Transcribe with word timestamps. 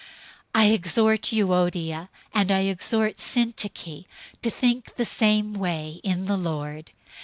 004:002 0.55 0.61
I 0.63 0.65
exhort 0.71 1.21
Euodia, 1.31 2.09
and 2.33 2.49
I 2.49 2.61
exhort 2.61 3.17
Syntyche, 3.17 4.05
to 4.41 4.49
think 4.49 4.95
the 4.95 5.05
same 5.05 5.53
way 5.53 6.01
in 6.03 6.25
the 6.25 6.37
Lord. 6.37 6.89